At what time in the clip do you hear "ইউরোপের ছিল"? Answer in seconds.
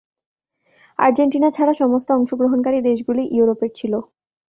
3.35-3.93